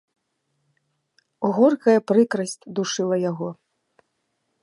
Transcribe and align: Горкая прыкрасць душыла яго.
Горкая 1.57 1.99
прыкрасць 2.11 2.57
душыла 2.79 3.15
яго. 3.31 3.49